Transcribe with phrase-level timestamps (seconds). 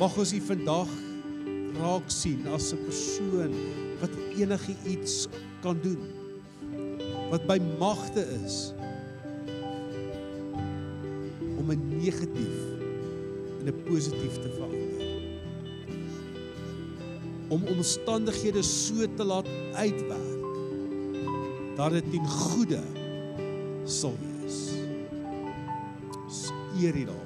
[0.00, 0.88] Mag ons U vandag
[1.76, 3.52] raak sien as 'n persoon
[4.00, 5.28] wat enige iets
[5.60, 6.00] kan doen.
[7.30, 8.72] Wat by magte is
[11.58, 12.58] om 'n negatief
[13.60, 15.02] in 'n positief te verander.
[17.48, 20.42] Om omstandighede so te laat uitwerk
[21.76, 22.82] dat dit ten goeie
[23.84, 24.72] sal wees.
[26.24, 26.50] Ons
[26.80, 27.21] eer U daarvoor.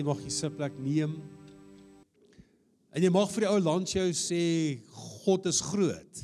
[0.00, 1.10] Jy mag jy sitplek neem.
[2.96, 4.44] En jy mag vir die ou land jou sê
[4.96, 6.22] God is groot.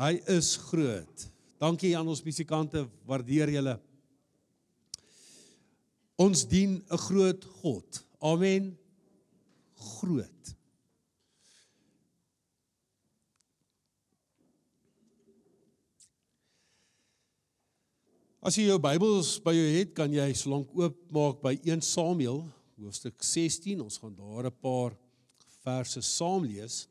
[0.00, 1.22] Hy is groot.
[1.62, 3.76] Dankie aan ons musikante, waardeer julle.
[6.18, 8.02] Ons dien 'n groot God.
[8.18, 8.74] Amen.
[9.78, 10.57] Groot.
[18.38, 22.44] As jy jou Bybels by jou het, kan jy slank oopmaak by 1 Samuel
[22.78, 23.80] hoofstuk 16.
[23.82, 24.94] Ons gaan daar 'n paar
[25.64, 26.86] verse saam lees.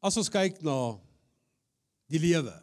[0.00, 0.98] As ons kyk na
[2.08, 2.62] die lewe,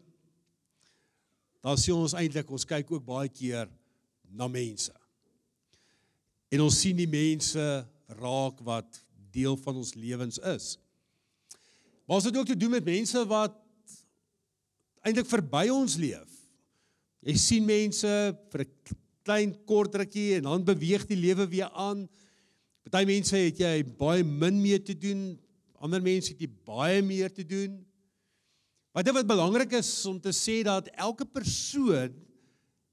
[1.61, 3.69] dan sien ons eintlik ons kyk ook baie keer
[4.31, 4.93] na mense.
[6.49, 9.02] En ons sien die mense raak wat
[9.33, 10.77] deel van ons lewens is.
[12.05, 13.55] Maar ons het ook te doen met mense wat
[15.03, 16.29] eintlik verby ons leef.
[17.23, 18.09] Jy sien mense
[18.51, 22.07] vir 'n klein kort rukkie en dan beweeg die lewe weer aan.
[22.83, 25.39] Party mense het jy baie min mee te doen,
[25.79, 27.79] ander mense het jy baie meer te doen.
[28.93, 32.13] Wat dit wat belangrik is om te sê dat elke persoon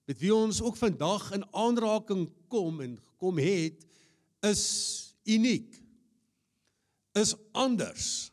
[0.07, 3.85] met wie ons ook vandag in aanraking kom en gekom het,
[4.47, 4.65] is
[5.25, 5.80] uniek
[7.19, 8.31] is anders.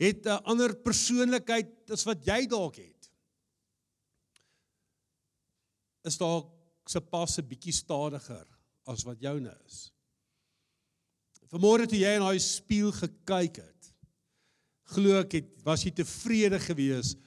[0.00, 3.10] Het 'n ander persoonlikheid as wat jy dalk het.
[6.04, 6.52] Is dalk
[6.86, 8.46] se pas 'n bietjie stadiger
[8.84, 9.92] as wat joune is.
[11.50, 13.94] Vanmôre toe jy in daai spieël gekyk het,
[14.94, 17.18] glo ek het was jy tevrede geweest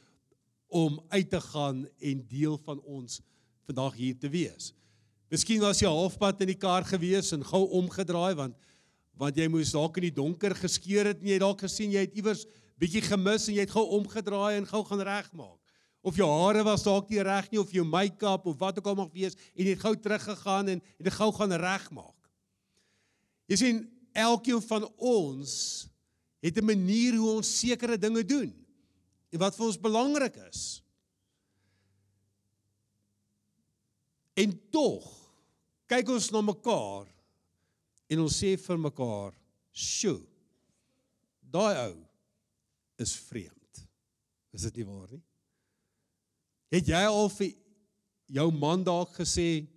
[0.68, 3.22] om uit te gaan en deel van ons
[3.68, 4.74] vandag hier te wees.
[5.30, 8.56] Miskien was jy halfpad in die kar gewees en gou omgedraai want
[9.19, 12.16] want jy moes dalk in die donker geskeur het en jy dalk gesien jy het
[12.18, 12.46] iewers
[12.81, 15.59] bietjie gemis en jy het gou omgedraai en gou gaan regmaak.
[16.03, 18.97] Of jou hare was dalk nie reg nie of jou make-up of wat ook al
[19.06, 22.19] mag wees en jy het gou teruggegaan en en dit gou gaan regmaak.
[23.47, 23.81] Jy sien
[24.13, 25.53] elkeen van ons
[26.44, 28.51] het 'n manier hoe ons sekere dinge doen
[29.31, 30.84] en wat vir ons belangrik is.
[34.34, 35.06] En tog
[35.88, 37.07] kyk ons na mekaar
[38.13, 39.34] en ons sê vir mekaar,
[39.74, 40.22] "Sjoe.
[41.41, 42.07] Daai ou
[42.97, 43.88] is vreemd."
[44.53, 45.24] Is dit nie waar nie?
[46.74, 47.53] Het jy al vir
[48.28, 49.68] jou man dalk gesê,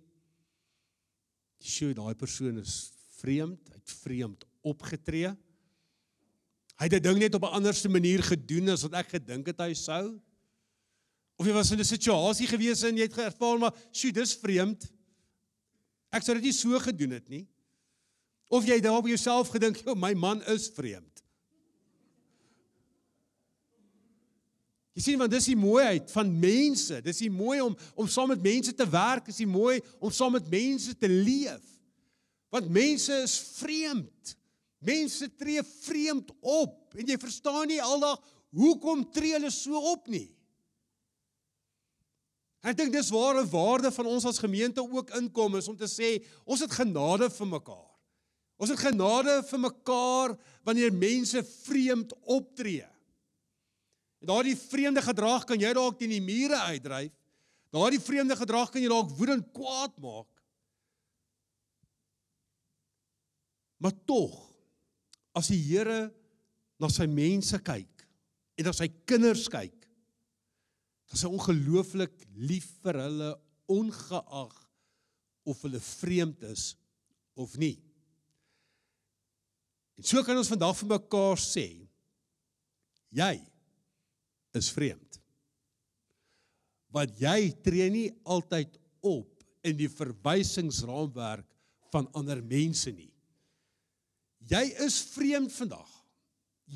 [1.59, 5.35] "Sjoe, daai persoon is vreemd, hy't vreemd opgetree."
[6.77, 9.59] Hy het dit ding net op 'n anderste manier gedoen as wat ek gedink het
[9.59, 10.21] hy sou.
[11.37, 14.91] Of jy was in 'n situasie gewees en jy het ervaar maar, "Sjoe, dis vreemd."
[16.11, 17.47] Ek sou dit nie so gedoen het nie.
[18.47, 21.17] Of jy daar op jouself gedink, "Jo, my man is vreemd."
[24.97, 27.01] Jy sien want dis die mooiheid van mense.
[27.05, 30.31] Dis die mooi om om saam met mense te werk, is die mooi om saam
[30.31, 31.61] met mense te leef.
[32.49, 34.33] Want mense is vreemd.
[34.79, 38.17] Mense tree vreemd op en jy verstaan nie aldag
[38.57, 40.31] hoekom tree hulle so op nie.
[42.65, 45.77] En ek dink dis waar 'n waarde van ons as gemeente ook inkom is om
[45.77, 47.86] te sê ons het genade vir mekaar.
[48.57, 50.33] Ons het genade vir mekaar
[50.65, 52.85] wanneer mense vreemd optree.
[54.21, 57.13] En daardie vreemde gedrag kan jy dalk teen die mure uitdryf.
[57.75, 60.29] Daardie vreemde gedrag kan jy dalk woedend kwaad maak.
[63.77, 64.33] Maar tog
[65.37, 66.07] as die Here
[66.81, 68.05] na sy mense kyk
[68.57, 69.75] en na sy kinders kyk,
[71.05, 73.29] dan is hy ongelooflik lief vir hulle
[73.69, 74.55] ongeag
[75.47, 76.71] of hulle vreemd is
[77.37, 77.77] of nie.
[79.97, 81.67] En so kan ons vandag vir mekaar sê
[83.17, 83.33] jy
[84.57, 85.19] is vreemd.
[86.93, 91.47] Want jy tree nie altyd op in die verwysingsraamwerk
[91.91, 93.11] van ander mense nie.
[94.47, 95.89] Jy is vreemd vandag.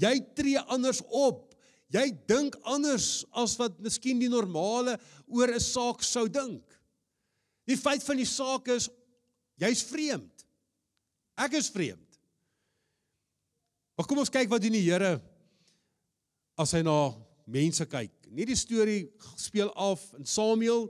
[0.02, 1.52] Jy tree anders op.
[1.92, 4.98] Jy dink anders as wat miskien die normale
[5.28, 6.64] oor 'n saak sou dink.
[7.68, 8.90] Die feit van die saak is
[9.60, 10.46] jy's vreemd.
[11.38, 12.11] Ek is vreemd.
[14.02, 15.20] Maar kom ons kyk wat doen die Here
[16.58, 17.12] as hy na
[17.46, 18.10] mense kyk.
[18.34, 19.04] Nie die storie
[19.38, 20.88] speel af in Samuel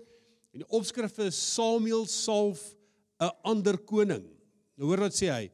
[0.55, 2.61] en die opskrif is Samuel salf
[3.19, 4.23] 'n ander koning.
[4.79, 5.51] Nou hoor wat sê hy.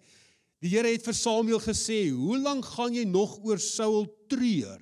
[0.61, 4.77] Die Here het vir Samuel gesê: "Hoe lank gaan jy nog oor Saul treur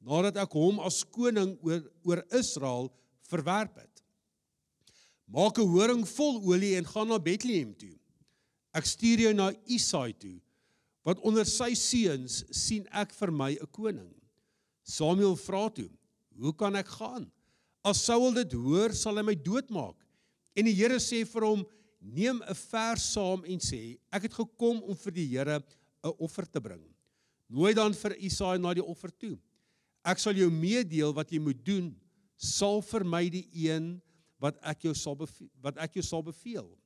[0.00, 2.90] nadat ek hom as koning oor oor Israel
[3.30, 4.02] verwerp het?
[5.30, 7.94] Maak 'n horing vol olie en gaan na Bethlehem toe.
[8.74, 10.42] Ek stuur jou na Isaai toe,
[11.04, 14.12] want onder sy seuns sien ek vir my 'n koning."
[14.82, 15.90] Samuel vra toe:
[16.36, 17.30] "Hoe kan ek gaan?
[17.84, 19.96] As Saul dit hoor, sal hy my doodmaak."
[20.56, 21.66] En die Here sê vir hom:
[22.00, 25.62] "Neem 'n vers saam en sê: Ek het gekom om vir die Here
[26.04, 26.82] 'n offer te bring.
[27.48, 29.38] Nooi dan vir Isaai na die offer toe.
[30.04, 31.94] Ek sal jou meedeel wat jy moet doen.
[32.36, 34.02] Sal vir my die een
[34.40, 36.78] wat ek jou sal beveel, wat ek jou sal beveel."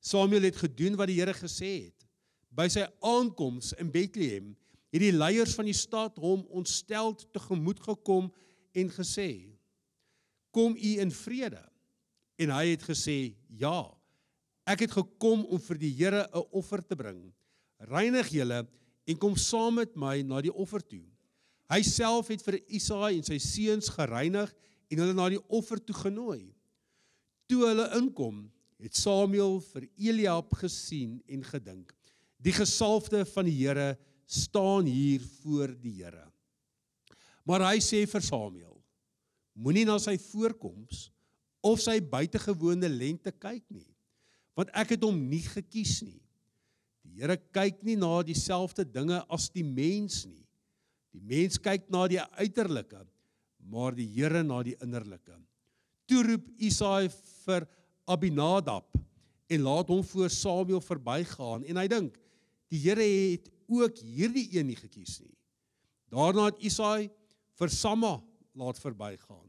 [0.00, 2.06] Samuel het gedoen wat die Here gesê het.
[2.50, 4.54] By sy aankoms in Bethlehem
[4.90, 8.30] het die leiers van die stad hom ontsteld tegemoet gekom
[8.74, 9.54] en gesê:
[10.50, 11.62] "Kom u in vrede?"
[12.38, 13.94] En hy het gesê: "Ja.
[14.66, 17.32] Ek het gekom om vir die Here 'n offer te bring.
[17.78, 18.66] Reinig julle
[19.06, 21.06] en kom saam met my na die offer toe."
[21.70, 24.52] Hy self het vir Isaai en sy seuns gereinig
[24.90, 26.52] en hulle na die offer toe genooi.
[27.46, 28.50] Toe hulle inkom,
[28.80, 31.94] het Samuel vir Eliab gesien en gedink:
[32.40, 36.26] "Die gesalfde van die Here staan hier voor die Here.
[37.44, 38.76] Maar hy sê vir Samuel:
[39.54, 41.10] Moenie na sy voorkoms
[41.60, 43.90] of sy buitengewone lente kyk nie,
[44.56, 46.20] want ek het hom nie gekies nie.
[47.04, 50.46] Die Here kyk nie na dieselfde dinge as die mens nie.
[51.10, 53.02] Die mens kyk na die uiterlike,
[53.66, 55.34] maar die Here na die innerlike.
[56.08, 57.10] Toe roep Isaai
[57.44, 57.66] vir
[58.10, 58.94] Abinadab
[59.50, 62.19] en laat hom voor Samuel verbygaan en hy dink
[62.70, 65.34] die Here het ook hierdie een nie gekies nie.
[66.10, 67.10] Daarna het Isaai
[67.58, 68.16] vir Samma
[68.58, 69.46] laat verbygaan.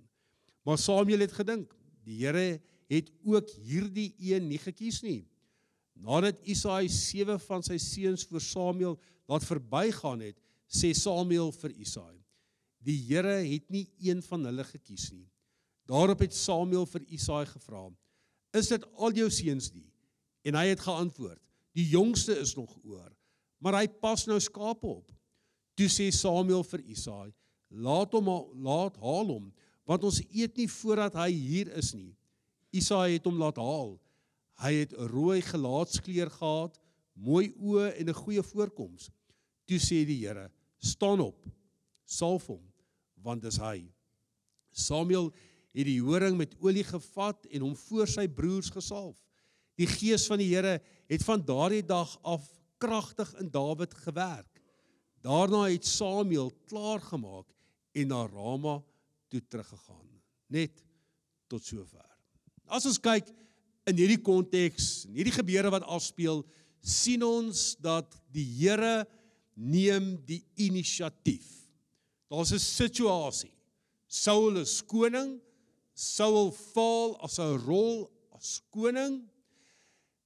[0.65, 1.73] Maar Samuel het gedink,
[2.05, 5.23] die Here het ook hierdie een nie gekies nie.
[6.01, 8.97] Nadat Isaai sewe van sy seuns voor Samuel
[9.29, 10.37] laat verbygaan het,
[10.71, 12.17] sê Samuel vir Isaai:
[12.81, 15.27] "Die Here het nie een van hulle gekies nie."
[15.85, 17.89] Daarop het Samuel vir Isaai gevra:
[18.53, 19.91] "Is dit al jou seuns nie?"
[20.43, 23.11] En hy het geantwoord: "Die jongste is nog oor."
[23.61, 25.11] maar hy pas nou skape op.
[25.77, 27.29] Toe sê Samuel vir Isaai:
[27.69, 28.29] "Laat hom
[28.65, 29.51] laat haal hom,
[29.87, 32.15] want ons eet nie voordat hy hier is nie."
[32.73, 33.99] Isaai het hom laat haal.
[34.61, 36.79] Hy het 'n rooi gelaatskleur gehad,
[37.13, 39.09] mooi oë en 'n goeie voorkoms.
[39.67, 41.45] Toe sê die Here: "Staan op,
[42.05, 42.63] salf hom,
[43.15, 43.93] want dis hy."
[44.71, 45.31] Samuel
[45.73, 49.17] het die horing met olie gevat en hom voor sy broers gesalf.
[49.79, 50.79] Die gees van die Here
[51.11, 52.45] het van daardie dag af
[52.81, 54.61] kragtig in Dawid gewerk.
[55.21, 57.45] Daarna het Samuel klaar gemaak
[57.93, 58.79] en na Rama
[59.29, 60.07] toe teruggegaan.
[60.47, 60.83] Net
[61.47, 62.07] tot sover.
[62.65, 63.27] As ons kyk
[63.89, 66.43] in hierdie konteks, in hierdie gebeure wat afspeel,
[66.81, 69.05] sien ons dat die Here
[69.53, 71.47] neem die inisiatief.
[72.31, 73.53] Daar's 'n situasie.
[74.07, 75.39] Saul is koning.
[75.93, 79.29] Saul val as 'n rol as koning.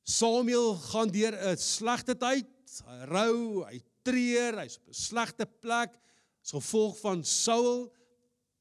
[0.06, 2.46] Samuel gaan deur 'n slegte tyd,
[2.86, 5.98] hy rou, hy treur, hy's op 'n slegte plek
[6.44, 7.92] as gevolg van Saul.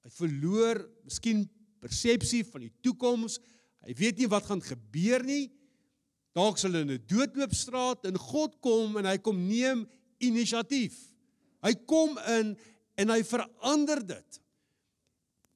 [0.04, 1.44] Hy verloor miskien
[1.80, 3.38] persepsie van die toekoms.
[3.84, 5.52] Hy weet nie wat gaan gebeur nie.
[6.34, 9.86] Dalk sal hulle in 'n doodloopstraat en God kom en hy kom neem
[10.18, 10.96] inisiatief.
[11.62, 12.56] Hy kom in
[12.96, 14.40] en hy verander dit.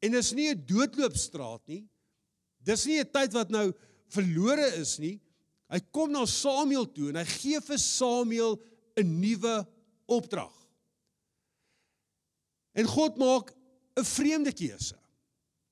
[0.02, 1.88] En dit is nie 'n doodloopstraat nie.
[2.62, 3.72] Dis nie 'n tyd wat nou
[4.08, 5.20] verlore is nie.
[5.68, 8.56] Hy kom na Samuel toe en hy gee vir Samuel
[8.96, 9.56] 'n nuwe
[10.08, 10.54] opdrag.
[12.72, 13.52] En God maak
[13.96, 14.96] 'n vreemde keuse.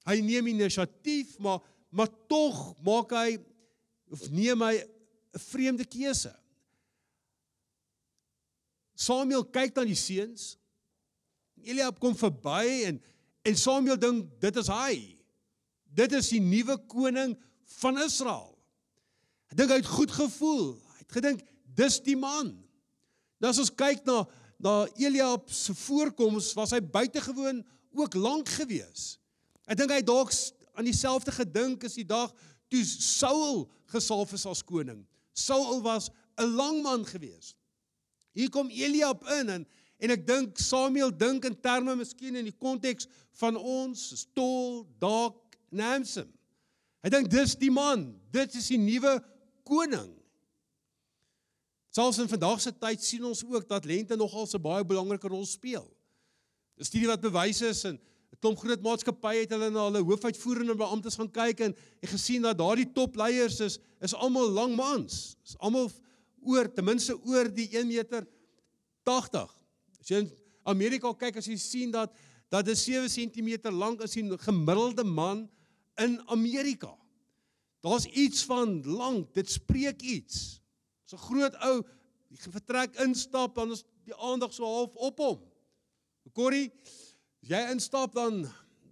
[0.07, 1.61] Hy neem inisiatief, maar
[1.91, 3.39] maar tog maak hy
[4.11, 6.35] of neem hy 'n vreemde keuse.
[8.95, 10.57] Samuel kyk na die seuns.
[11.63, 13.03] Eliab kom verby en
[13.47, 15.17] en Samuel dink dit is hy.
[15.85, 17.37] Dit is die nuwe koning
[17.79, 18.56] van Israel.
[19.53, 20.75] Ek dink hy het goed gevoel.
[20.75, 21.45] Hy het gedink
[21.77, 22.55] dis die man.
[23.41, 24.25] Nou as ons kyk na
[24.57, 27.59] na Eliab se voorkoms, was hy buitengewoon
[27.93, 29.19] ook lank gewees.
[29.69, 30.33] Ek dink hy dalk
[30.77, 32.33] aan dieselfde gedink as die dag
[32.73, 35.05] toe Saul gesalf is as koning.
[35.37, 36.09] Saul was
[36.41, 37.55] 'n lang man gewees.
[38.33, 39.67] Hier kom Eliab in en
[39.99, 43.07] en ek dink Samuel dink in terme miskien in die konteks
[43.41, 46.29] van ons, stol, dalk, namsem.
[47.03, 48.21] Hy dink dis die man.
[48.31, 49.25] Dit is die nuwe
[49.67, 50.15] koning.
[51.97, 55.47] Selfs in vandag se tyd sien ons ook dat lente nogal 'n baie belangrike rol
[55.47, 55.87] speel.
[56.79, 60.77] 'n Studie wat bewys is en 'n klomp groot maatskappye het hulle na hulle hoofuitvoerende
[60.77, 65.37] beamptes gaan kyk en en gesien dat daardie topleiers is is almal lang mans.
[65.45, 65.91] Is almal
[66.45, 68.27] oor ten minste oor die 1 meter
[69.05, 69.51] 80.
[70.01, 70.31] As jy in
[70.65, 72.13] Amerika kyk as jy sien dat
[72.51, 75.49] dat dit 7 cm lank is 'n gemiddelde man
[75.97, 76.95] in Amerika.
[77.87, 80.61] Daar's iets van lank, dit spreek iets.
[81.07, 81.83] So 'n groot ou,
[82.29, 85.39] die vertrek instap dan is die aandag so half op hom.
[86.35, 86.73] Corrie,
[87.43, 88.49] as jy instap dan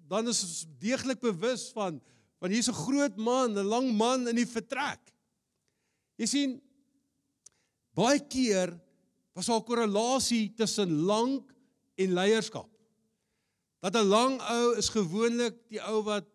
[0.08, 2.00] dan is deeglik bewus van
[2.38, 5.00] van hier's 'n groot man, 'n lang man in die vertrek.
[6.16, 6.62] Jy sien
[7.94, 8.80] baie keer
[9.34, 11.52] was daar 'n korrelasie tussen lank
[11.96, 12.70] en leierskap.
[13.80, 16.33] Dat 'n lang ou is gewoonlik die ou wat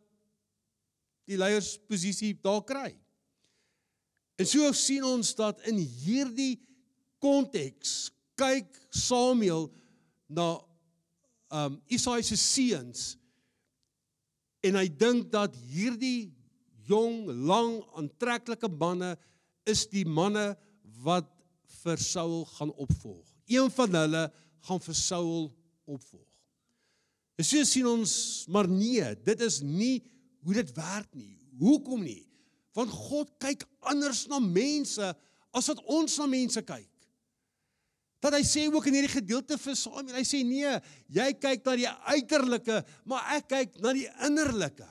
[1.30, 2.94] die leiersposisie daar kry.
[4.40, 6.58] En so sien ons dat in hierdie
[7.22, 8.10] konteks
[8.40, 9.68] kyk Samuel
[10.32, 10.56] na
[11.50, 13.14] um Isaia se seuns
[14.64, 16.30] en hy dink dat hierdie
[16.90, 19.14] jong, lang, aantreklike manne
[19.70, 20.54] is die manne
[21.04, 21.28] wat
[21.84, 23.26] vir Saul gaan opvolg.
[23.50, 24.24] Een van hulle
[24.68, 25.50] gaan vir Saul
[25.88, 26.28] opvolg.
[27.40, 28.14] En so sien ons
[28.52, 30.00] maar nee, dit is nie
[30.46, 31.36] hoe dit werk nie.
[31.60, 32.24] Hoekom nie?
[32.77, 35.12] Want God kyk anders na mense
[35.55, 36.88] as wat ons na mense kyk.
[38.19, 40.72] Dat hy sê ook in hierdie gedeelte vir Samuel, hy sê nee,
[41.15, 44.88] jy kyk na die uiterlike, maar ek kyk na die innerlike.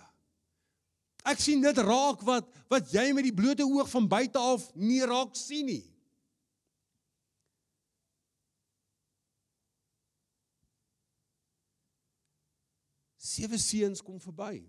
[1.29, 5.01] Ek sien dit raak wat wat jy met die blote oog van buite af nie
[5.09, 5.85] raak sien nie.
[13.29, 14.65] Sewe seuns kom verby.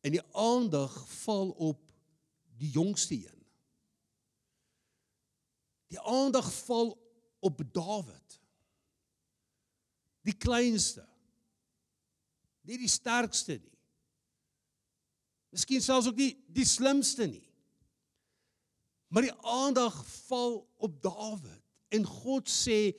[0.00, 1.80] En die aandag val op
[2.58, 3.44] die jongste een.
[5.88, 6.92] Die aandag val
[7.40, 8.40] op Dawid.
[10.20, 11.06] Die kleinste.
[12.60, 13.76] Nie die sterkste nie.
[15.54, 17.46] Miskien selfs ook nie die slimste nie.
[19.08, 19.96] Maar die aandag
[20.28, 21.64] val op Dawid
[21.96, 22.92] en God sê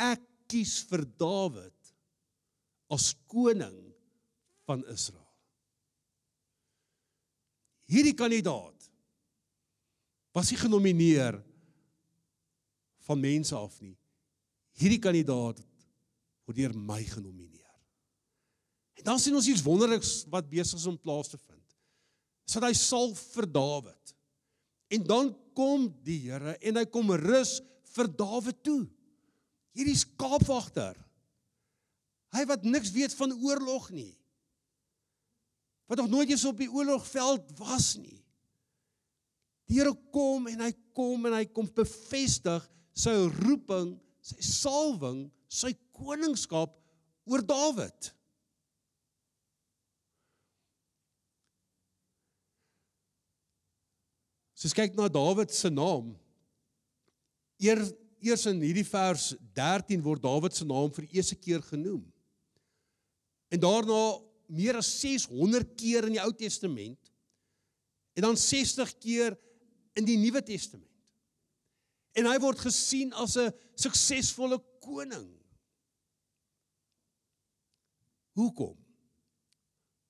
[0.00, 1.92] ek kies vir Dawid
[2.90, 3.76] as koning
[4.64, 5.19] van Israel
[7.90, 8.88] hierdie kandidaat
[10.36, 11.40] was nie genomineer
[13.08, 13.96] van mense af nie.
[14.78, 15.58] Hierdie kandidaat
[16.46, 17.66] word deur my genomineer.
[19.00, 21.58] En dan sien ons iets wonderliks wat besig is om plaas te vind.
[22.50, 24.14] Sit hy sal vir Dawid.
[24.90, 27.58] En dan kom die Here en hy kom rus
[27.94, 28.84] vir Dawid toe.
[29.74, 30.98] Hierdie skaapwagter.
[32.34, 34.12] Hy wat niks weet van oorlog nie
[35.90, 38.20] wat nog nooit eens op die oorlogveld was nie.
[39.66, 42.62] Die Here kom en hy kom en hy kom bevestig
[42.94, 46.76] sy roeping, sy salwing, sy koningskap
[47.26, 48.12] oor Dawid.
[54.54, 56.14] As jy kyk na Dawid se naam,
[57.58, 62.02] eers eers in hierdie vers 13 word Dawid se naam vir eerste keer genoem.
[63.50, 64.02] En daarna
[64.50, 67.10] meer as 600 keer in die Ou Testament
[68.18, 69.36] en dan 60 keer
[69.98, 70.88] in die Nuwe Testament.
[72.18, 75.28] En hy word gesien as 'n suksesvolle koning.
[78.34, 78.76] Hoekom?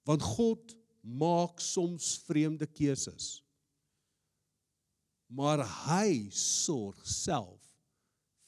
[0.04, 3.42] Want God maak soms vreemde keuses.
[5.26, 7.62] Maar hy sorg self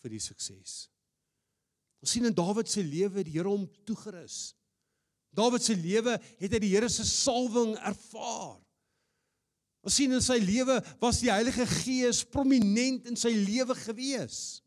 [0.03, 0.89] vir die sukses.
[2.03, 4.55] Ons sien in Dawid se lewe die Here hom toegerus.
[5.33, 8.59] Dawid se lewe het hy die Here se salwing ervaar.
[9.83, 14.61] Ons sien in sy lewe was die Heilige Gees prominent in sy lewe gewees.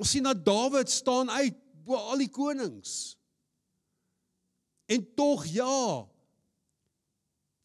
[0.00, 3.18] Ons sien dat Dawid staan uit bo al die konings.
[4.90, 6.06] En tog ja,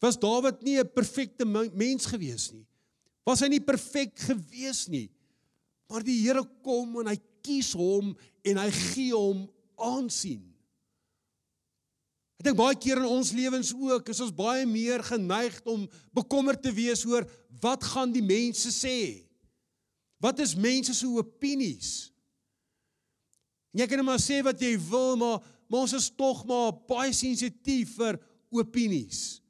[0.02, 2.66] was Dawid nie 'n perfekte mens gewees nie.
[3.24, 5.10] Was hy nie perfek gewees nie.
[5.88, 10.55] Maar die Here kom en hy kies hom en hy gee hom aansien.
[12.36, 16.60] Ek dink baie keer in ons lewens ook is ons baie meer geneig om bekommerd
[16.62, 17.24] te wees oor
[17.62, 19.24] wat gaan die mense sê?
[20.20, 22.10] Wat is mense se opinies?
[23.72, 26.72] En jy kan net maar sê wat jy wil, maar, maar ons is tog maar
[26.88, 28.20] baie sensitief vir
[28.52, 29.40] opinies.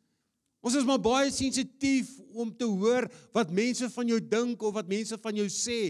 [0.67, 4.89] Ons is maar baie sensitief om te hoor wat mense van jou dink of wat
[4.91, 5.83] mense van jou sê.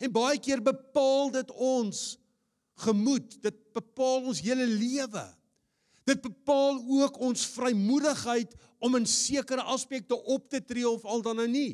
[0.00, 2.04] En baie keer bepaal dit ons
[2.84, 5.24] gemoed, dit bepaal ons hele lewe.
[6.06, 8.54] Dit bepaal ook ons vrymoedigheid
[8.84, 11.72] om in sekere aspekte op te tree of al dan nou nie.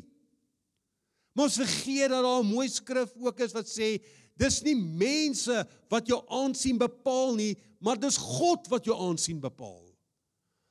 [1.33, 4.01] Maar ons vergeet dat daar 'n mooi skrif ook is wat sê
[4.37, 9.83] dis nie mense wat jou aansien bepaal nie, maar dis God wat jou aansien bepaal.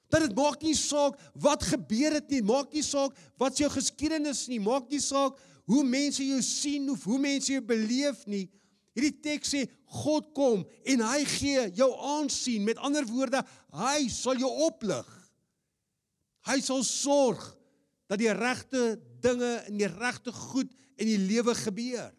[0.09, 4.49] Dat dit maak nie saak wat gebeur het nie, maak nie saak wat jou geskiedenis
[4.49, 8.51] nie, maak nie saak hoe mense jou sien of hoe mense jou beleef nie.
[8.93, 9.65] Hierdie teks sê
[10.03, 12.65] God kom en hy gee jou aansien.
[12.65, 13.41] Met ander woorde,
[13.77, 15.09] hy sal jou oplig.
[16.49, 17.43] Hy sal sorg
[18.11, 22.11] dat die regte dinge en die regte goed in die lewe gebeur.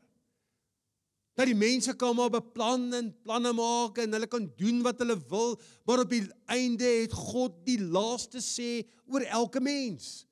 [1.34, 5.18] Dat die mense kan maar beplan en planne maak en hulle kan doen wat hulle
[5.32, 10.27] wil, maar op die einde het God die laaste sê oor elke mens.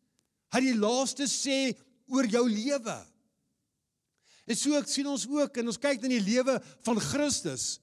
[0.53, 1.71] Hy die laaste sê
[2.11, 2.97] oor jou lewe.
[4.51, 7.77] En so ek sien ons ook en ons kyk na die lewe van Christus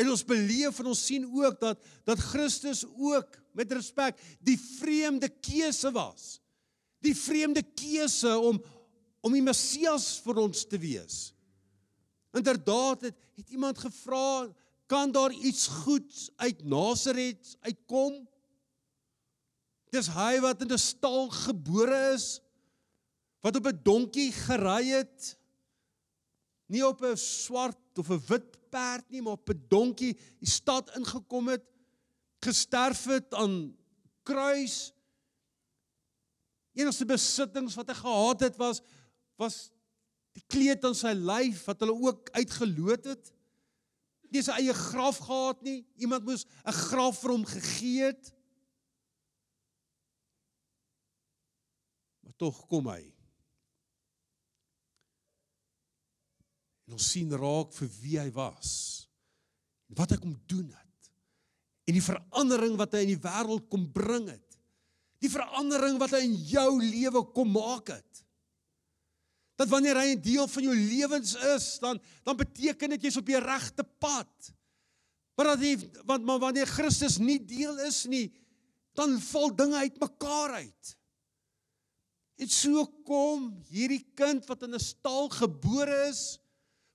[0.00, 5.28] en ons beleef en ons sien ook dat dat Christus ook met respek die vreemde
[5.44, 6.38] keuse was.
[7.04, 8.62] Die vreemde keuse om
[9.24, 11.30] om die Messias vir ons te wees.
[12.36, 14.50] Inderdaad het, het iemand gevra,
[14.84, 18.18] kan daar iets goeds uit Nasaret uitkom?
[19.94, 22.40] Dis hy wat in 'n stal gebore is,
[23.40, 25.36] wat op 'n donkie gery het,
[26.74, 30.90] nie op 'n swart of 'n wit perd nie, maar op 'n donkie die stad
[30.96, 31.64] ingekom het,
[32.40, 33.76] gesterf het aan
[34.22, 34.92] kruis.
[36.74, 38.82] Enigste besittings wat hy gehad het was
[39.36, 39.70] was
[40.34, 43.32] die kleed aan sy lyf wat hulle ook uitgeloot het.
[44.30, 45.86] Nie sy eie graf gehad nie.
[45.96, 48.32] Iemand moes 'n graf vir hom gegee het.
[52.20, 53.13] Maar tog kom hy.
[56.86, 58.72] En ons sien raak vir wie hy was.
[59.94, 61.12] Wat hy kom doen het.
[61.88, 64.58] En die verandering wat hy in die wêreld kom bring het.
[65.20, 68.24] Die verandering wat hy in jou lewe kom maak het
[69.54, 73.26] dat wanneer hy 'n deel van jou lewens is, dan dan beteken dit jy's op
[73.26, 74.52] die regte pad.
[75.36, 78.32] Maar dat jy want maar wanneer Christus nie deel is nie,
[78.94, 80.96] dan val dinge uitmekaar uit.
[82.36, 86.38] En so kom hierdie kind wat in 'n stal gebore is,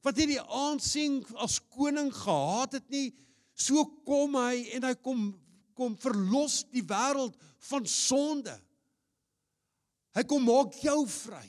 [0.04, 3.12] wat nie die aansien as koning gehad het nie,
[3.54, 5.30] so kom hy en hy kom
[5.80, 7.38] kom verlos die wêreld
[7.70, 8.52] van sonde.
[10.18, 11.46] Hy kom maak jou vry.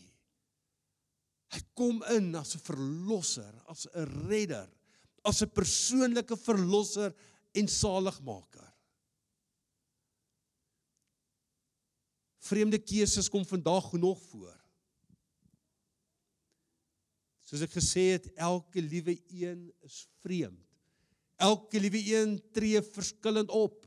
[1.50, 4.68] Hy kom in as 'n verlosser, as 'n redder,
[5.24, 7.12] as 'n persoonlike verlosser
[7.54, 8.68] en saligmaker.
[12.38, 14.59] Vreemde keuses kom vandag genoeg voor.
[17.50, 20.60] Soos ek gesê het, elke liewe een is vreemd.
[21.40, 23.80] Elke liewe een tree verskillend op.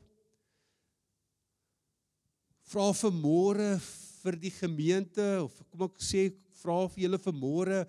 [2.68, 3.68] Vra vir môre
[4.24, 6.26] vir die gemeente of kom ek sê
[6.60, 7.82] vra vir julle vanmôre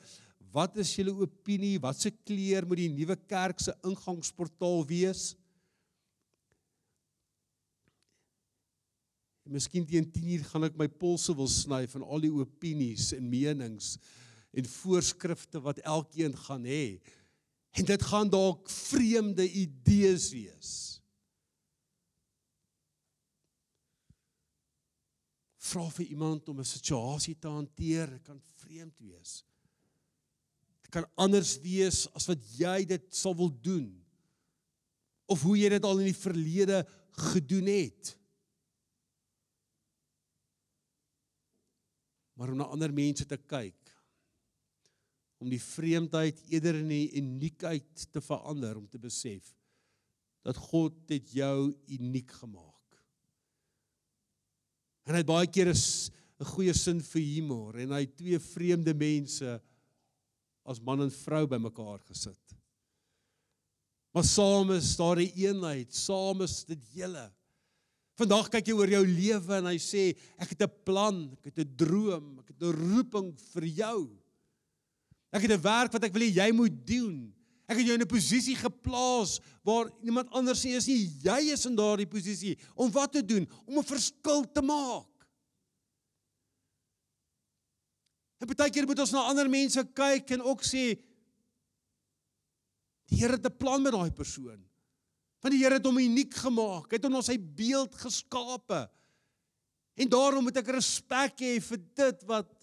[0.56, 5.34] wat is julle opinie wat se kleur moet die nuwe kerk se ingangsportaal wees
[9.46, 13.96] Miskien teen 10uur gaan ek my polse wil sny van al die opinies en menings
[14.56, 17.00] en voorskrifte wat elkeen gaan hê
[17.76, 20.76] en dit gaan dalk vreemde idees wees
[25.66, 29.44] vra vir iemand om 'n situasie te hanteer, dit kan vreemd wees.
[30.82, 33.90] Dit kan anders wees as wat jy dit sou wil doen.
[35.26, 38.18] Of hoe jy dit al in die verlede gedoen het.
[42.34, 43.85] Maar om na ander mense te kyk
[45.46, 49.54] om die vreemdheid eerder in die uniekheid te verander om te besef
[50.46, 52.76] dat God dit jou uniek gemaak
[55.06, 58.94] En hy het baie keer 'n goeie sin vir humor en hy het twee vreemde
[58.94, 59.62] mense
[60.66, 62.56] as man en vrou bymekaar gesit.
[64.14, 67.32] Maar saam is daar 'n eenheid, saam is dit julle.
[68.18, 71.60] Vandag kyk jy oor jou lewe en hy sê ek het 'n plan, ek het
[71.60, 74.18] 'n droom, ek het 'n roeping vir jou.
[75.36, 77.34] Ek het 'n werk wat ek wil hê jy moet doen.
[77.68, 81.12] Ek het jou in 'n posisie geplaas waar iemand anders nie is nie.
[81.22, 83.50] Jy is in daardie posisie om wat te doen?
[83.66, 85.12] Om 'n verskil te maak.
[88.40, 91.00] En baie keer moet ons na ander mense kyk en ook sê
[93.10, 94.66] die Here het 'n plan met daai persoon.
[95.42, 96.90] Want die Here het hom uniek gemaak.
[96.90, 98.90] Hy het hom na sy beeld geskape.
[99.96, 102.55] En daarom moet ek respek hê vir dit wat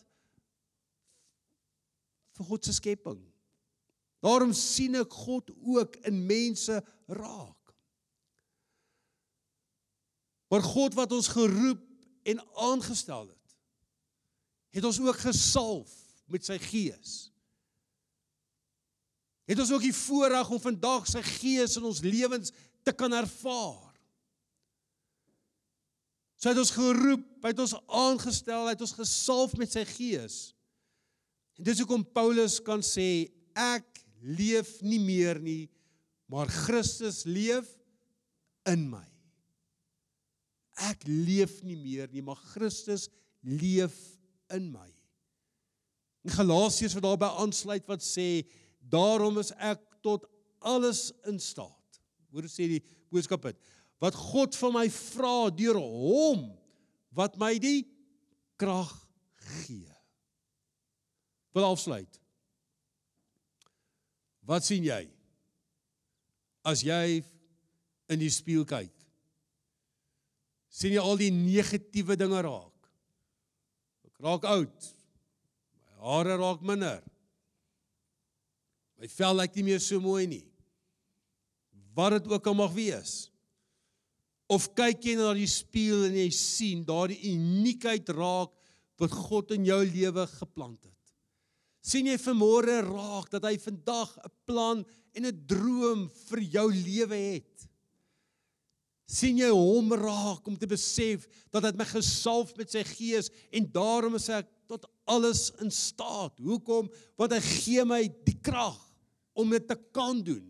[2.38, 3.20] vir God se skepping.
[4.22, 6.78] Daarom sien ek God ook in mense
[7.10, 7.74] raak.
[10.52, 11.82] Maar God wat ons geroep
[12.28, 13.56] en aangestel het,
[14.76, 15.92] het ons ook gesalf
[16.30, 17.32] met sy gees.
[19.48, 22.52] Het ons ook die voorreg om vandag sy gees in ons lewens
[22.86, 23.90] te kan ervaar.
[26.38, 30.38] So het ons geroep, het ons aangestel, het ons gesalf met sy gees.
[31.58, 35.66] En dis hoekom Paulus kan sê ek leef nie meer nie,
[36.30, 37.68] maar Christus leef
[38.68, 39.04] in my.
[40.88, 43.08] Ek leef nie meer nie, maar Christus
[43.44, 43.94] leef
[44.54, 44.88] in my.
[46.22, 48.44] In Galasiërs wat daarby aansluit wat sê
[48.92, 50.24] daarom is ek tot
[50.62, 52.02] alles in staat.
[52.32, 53.58] Hoor sê die boodskap dit
[54.02, 56.48] wat God van my vra deur hom
[57.14, 57.84] wat my die
[58.58, 58.90] krag
[59.62, 59.91] gee.
[61.52, 62.20] Wil afsluit.
[64.48, 65.04] Wat sien jy?
[66.66, 67.22] As jy
[68.12, 68.92] in die spieël kyk.
[70.72, 72.86] sien jy al die negatiewe dinge raak?
[74.08, 74.86] Ek raak oud.
[75.76, 77.02] My hare raak minder.
[78.96, 80.46] My vel lyk nie meer so mooi nie.
[81.92, 83.28] Wat dit ook al mag wees.
[84.48, 88.56] Of kyk jy na die spieël en jy sien daardie uniekheid raak
[89.02, 90.91] wat God in jou lewe geplant het.
[91.82, 97.18] Sien jy vanmôre raak dat hy vandag 'n plan en 'n droom vir jou lewe
[97.34, 97.68] het.
[99.12, 103.66] sien jy hom raak om te besef dat hy my gesalf met sy gees en
[103.68, 106.38] daarom is ek tot alles in staat.
[106.38, 106.88] Hoekom?
[107.18, 108.78] Want hy gee my die krag
[109.34, 110.48] om dit te kan doen.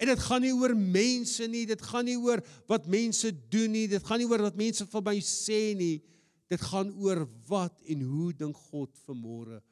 [0.00, 3.86] En dit gaan nie oor mense nie, dit gaan nie oor wat mense doen nie,
[3.86, 6.02] dit gaan nie oor wat mense van my sê nie.
[6.50, 9.62] Dit gaan oor wat en hoe dink God vanmôre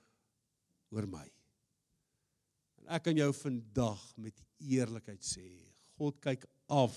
[0.94, 1.26] oor my.
[2.82, 5.46] En ek kan jou vandag met eerlikheid sê,
[5.98, 6.94] God kyk af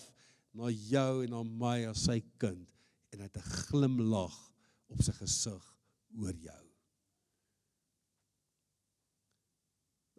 [0.57, 2.65] na jou en na my as sy kind
[3.13, 4.37] en hy het 'n glimlag
[4.89, 5.63] op sy gesig
[6.17, 6.63] oor jou.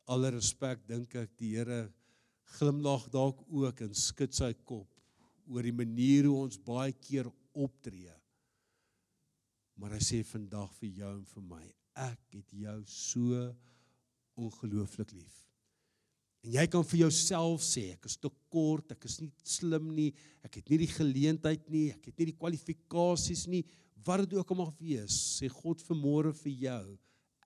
[0.08, 1.92] Alle respek dink ek die Here
[2.56, 4.88] glimlag dalk ook en skud sy kop
[5.48, 8.17] oor die manier hoe ons baie keer optree.
[9.78, 11.64] Maar hy sê vandag vir jou en vir my,
[11.98, 13.42] ek het jou so
[14.38, 15.36] ongelooflik lief.
[16.46, 20.12] En jy kan vir jouself sê ek is te kort, ek is nie slim nie,
[20.46, 23.64] ek het nie die geleentheid nie, ek het nie die kwalifikasies nie,
[24.06, 26.84] wat dit ook al mag wees, sê God vanmôre vir jou,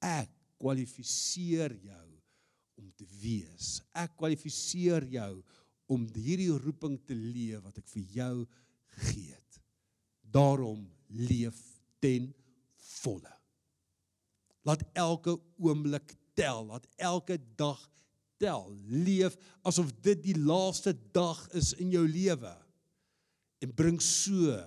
[0.05, 2.09] ek kwalifiseer jou
[2.79, 3.79] om te wees.
[3.97, 5.33] Ek kwalifiseer jou
[5.92, 8.35] om hierdie roeping te leef wat ek vir jou
[8.99, 9.61] gegee het.
[10.33, 11.59] Daarom leef
[12.03, 12.33] ten
[13.03, 13.33] volle.
[14.67, 17.81] Laat elke oomblik tel, laat elke dag
[18.43, 18.69] tel.
[18.87, 19.37] Leef
[19.67, 22.53] asof dit die laaste dag is in jou lewe.
[23.62, 24.59] En bring so